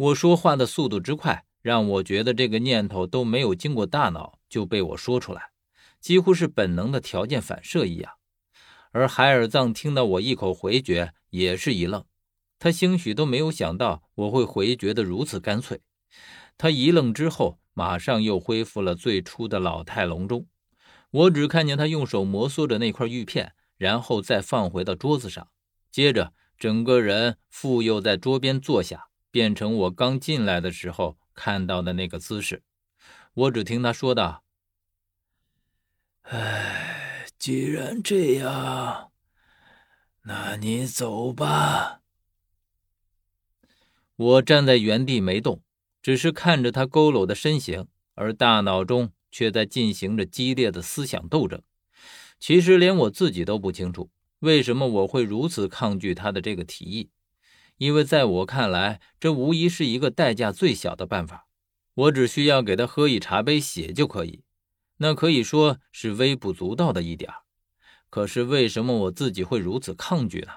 [0.00, 5.50] 我说话的速度之快，让我觉得这个念头都没有经过大脑就被我说出来，
[6.00, 8.10] 几乎是本能的条件反射一样。
[8.92, 12.02] 而海尔藏听到我一口回绝，也是一愣，
[12.58, 15.82] 他兴许都没有想到我会回绝的如此干脆。
[16.56, 20.46] 他一愣之后，马上又恢复了最初的老态龙钟。
[21.10, 25.48] 我只看见他用手摩挲着那块玉片，然后再放回到桌子上，
[25.92, 29.08] 接着整个人复又在桌边坐下。
[29.30, 32.62] 变成我刚进来的时候看到的那个姿势，
[33.34, 34.44] 我只听他说道
[36.22, 39.12] ：“哎，既然这样，
[40.22, 42.00] 那你走吧。”
[44.16, 45.62] 我站在原地没动，
[46.02, 51.62] 只是看着他佝偻的身形，而大脑中却在进行着激烈的思想斗争。
[52.38, 57.10] 其实连我自己都不清楚，为什么我会如此抗拒他的这个提议。
[57.80, 61.46] 因为在我看来，这无疑是一个代价最小的办法。
[61.94, 64.44] 我只需要给他喝一茶杯血就可以，
[64.98, 67.32] 那可以说是微不足道的一点
[68.10, 70.56] 可是为什么我自己会如此抗拒呢？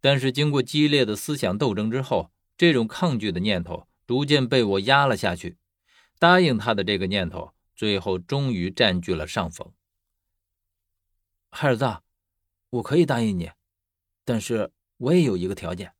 [0.00, 5.58] 但是经过激烈的思想斗争之后，这种抗拒的念头逐渐被我压了下去。
[6.18, 9.70] 答应他的这个念头，最后终于占据了上风。
[11.50, 12.02] 海尔藏，
[12.70, 13.50] 我可以答应你，
[14.24, 15.92] 但是我也有一个条件。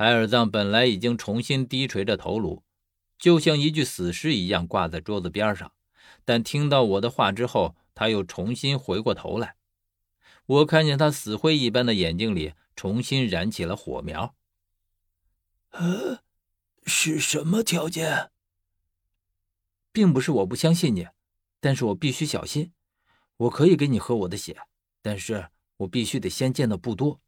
[0.00, 2.62] 海尔藏本来已经重新低垂着头颅，
[3.18, 5.74] 就像一具死尸一样挂在桌子边上，
[6.24, 9.56] 但听到我的话之后，他又重新回过头来。
[10.46, 14.34] 我看见他死灰一般的眼睛里重新燃起了火苗。
[15.72, 16.22] 呃，
[16.86, 18.30] 是什么条件？
[19.92, 21.08] 并不是我不相信你，
[21.60, 22.72] 但是我必须小心。
[23.36, 24.56] 我可以给你喝我的血，
[25.02, 27.20] 但是我必须得先见到布多。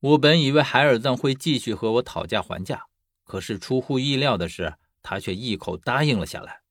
[0.00, 2.84] 我本以为海尔藏会继续和我讨价还价，
[3.24, 6.62] 可是出乎意料的是，他却一口答应了下来。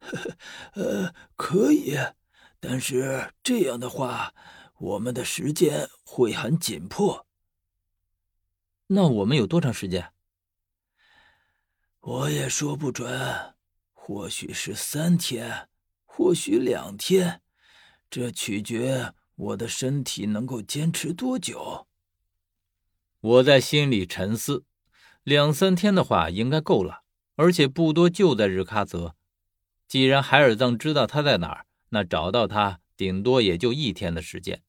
[0.74, 1.96] 呃，可以，
[2.60, 4.34] 但是这样的话，
[4.78, 7.26] 我们的时间会很紧迫。
[8.88, 10.12] 那我们有多长时间？
[12.00, 13.54] 我也说不准，
[13.92, 15.68] 或许是三天，
[16.04, 17.40] 或许两天，
[18.10, 21.86] 这取决我的身体能够坚持多久。
[23.24, 24.66] 我在心里沉思，
[25.22, 27.04] 两三天的话应该够了，
[27.36, 29.16] 而且不多就在日喀则。
[29.88, 34.62] 既然海尔藏知道他在哪儿，那找到他顶多也就一天的时间。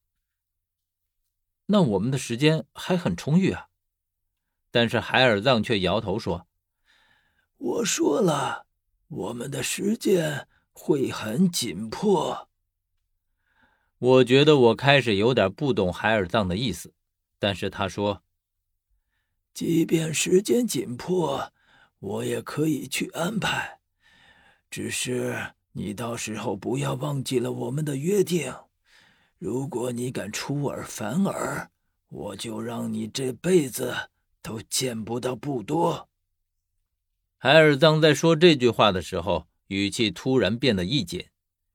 [1.65, 3.67] 那我们的时间还很充裕啊。
[4.71, 6.47] 但是海尔藏却摇头说
[7.57, 8.67] ：“我说了，
[9.09, 12.47] 我们的时间会很紧迫。”
[13.99, 16.93] 我觉得我开始有点不懂海尔藏的意思，
[17.37, 18.21] 但是他说。
[19.55, 21.53] 即便时间紧迫，
[21.99, 23.79] 我也可以去安排。
[24.69, 28.53] 只是你到时候不要忘记了我们的约定。
[29.39, 31.71] 如果你敢出尔反尔，
[32.09, 34.09] 我就让你这辈子
[34.41, 36.09] 都见不到布多。
[37.37, 41.27] 海尔藏在说这句话的时候，语气突然变得一紧。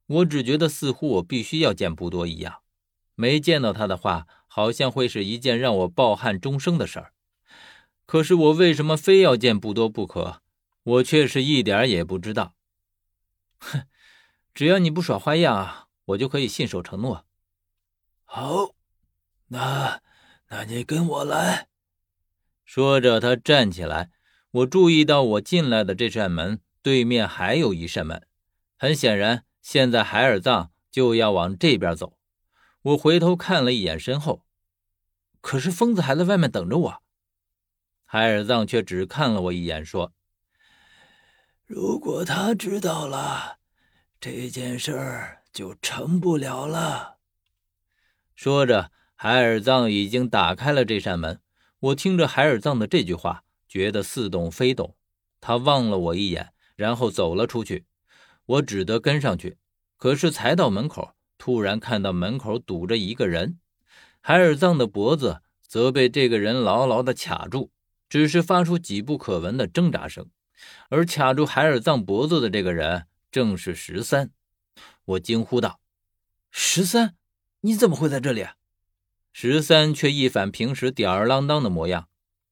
[0.07, 2.57] 我只觉得似乎我必须要见布多一样。
[3.15, 7.13] 没见到他的话，好像会是一件让我抱憾终生的事儿。
[8.11, 10.43] 可是我为什么非要见不多不可？
[10.83, 12.57] 我却是一点也不知道。
[13.61, 13.87] 哼，
[14.53, 17.25] 只要你不耍花样，我就可以信守承诺。
[18.25, 18.75] 好，
[19.47, 20.03] 那
[20.49, 21.69] 那你跟我来。
[22.65, 24.11] 说着，他站起来。
[24.51, 28.27] 我注意到我进来的这扇门对面还有一扇门，
[28.77, 32.19] 很显然，现在海尔藏就要往这边走。
[32.83, 34.45] 我回头看了一眼身后，
[35.41, 37.03] 可是疯子还在外面等着我。
[38.13, 40.13] 海尔藏却只看了我一眼，说
[41.65, 43.59] ：“如果他知道了，
[44.21, 47.19] 这件事儿就成不了了。”
[48.35, 51.41] 说着，海尔藏已经打开了这扇门。
[51.79, 54.97] 我听着海尔藏的这句话，觉得似懂非懂。
[55.41, 57.87] 他望了我一眼，然后走了出去。
[58.45, 59.57] 我只得跟上去。
[59.97, 63.61] 可是才到门口，突然看到门口堵着一个人，
[64.21, 67.71] 海尔藏的脖子则被这个人牢牢地卡住。
[68.11, 70.29] 只是发出几不可闻的挣扎声，
[70.91, 74.33] 而卡住海尔藏脖子的这个人正是十三。
[75.05, 75.81] 我惊呼道
[76.51, 77.15] ：“十三，
[77.61, 78.47] 你怎么会在这里？”
[79.33, 82.09] 十三却一反平时吊儿郎当的模样，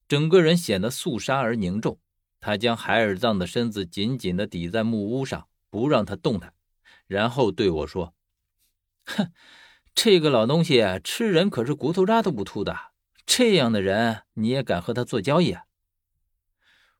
[0.07, 1.99] 整个人显得肃杀而凝重。
[2.39, 6.55] 他将海尔藏的身子紧紧地抵在木屋上，不让他动弹，
[7.09, 8.15] 然后对我说
[9.07, 9.33] ：“哼，
[9.93, 12.77] 这个老东西吃人可是骨头渣都不吐的。”
[13.31, 15.55] 这样的人，你也敢和他做交易？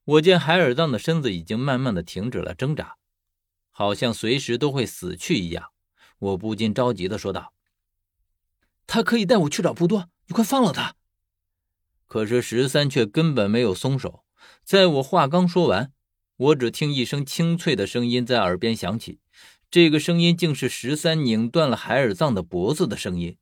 [0.05, 2.99] 我见海尔藏的身子已经慢慢的停止了挣扎，
[3.71, 5.71] 好像随时都会死去一样。
[6.19, 7.55] 我不禁着急的说道
[8.87, 10.97] ：“他可以带我去找布多，你快放了他！”
[12.07, 14.23] 可是十三却根本没有松手。
[14.63, 15.93] 在我话刚说完，
[16.37, 19.19] 我只听一声清脆的声音在耳边响起，
[19.71, 23.39] 这个声音竟是十三拧断了海尔藏的脖子的声音。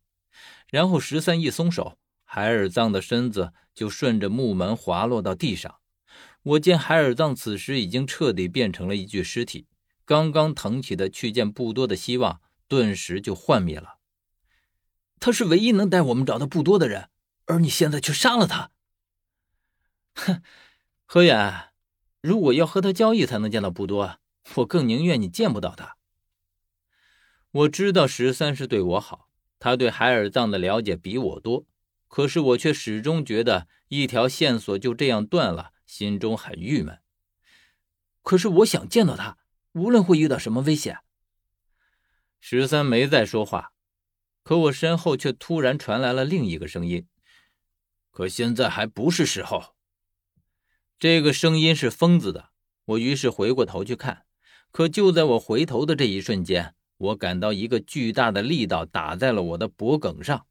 [0.71, 5.77] 然后十三一松手，海尔藏的身子就顺着木门滑落到地上。
[6.43, 9.67] 我见海尔藏此时已经彻底变成了一具尸体，
[10.05, 12.43] 刚刚腾起的去见布多的希望。
[12.69, 13.99] 顿时就幻灭了。
[15.21, 17.11] 他是唯一能带我们找到布多的人，
[17.45, 18.73] 而你现在却杀了他。
[20.17, 20.43] 哼，
[21.05, 21.69] 何远，
[22.21, 24.19] 如果要和他交易才能见到布多，
[24.57, 25.97] 我更宁愿你见不到他。
[27.53, 29.29] 我知道十三是对我好，
[29.61, 31.65] 他对海尔藏的了解比我多，
[32.17, 36.99] 可是我却始终觉得一条线索就这样断了，心中很郁闷。
[38.23, 39.37] 可是我想见到他，
[39.73, 41.01] 无论会遇到什么危险。
[42.41, 43.73] 十三没再说话，
[44.43, 47.07] 可我身后却突然传来了另一个声音
[48.11, 49.75] ：“可现在还不是时候。”
[50.99, 52.49] 这个声音是疯子的。
[52.87, 54.25] 我于是回过头去看，
[54.73, 60.47] 可就在我回头的这一瞬间，我感到一个巨大的力道打在了我的脖颈上。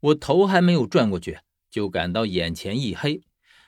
[0.00, 1.38] 我头还没有转过去，
[1.70, 3.22] 就感到眼前一黑。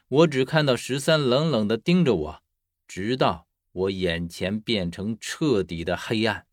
[0.08, 2.42] 我只看到十三冷冷的盯着我，
[2.88, 6.46] 直到我眼前变成彻底的黑暗。